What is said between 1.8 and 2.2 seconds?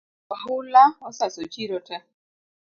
tee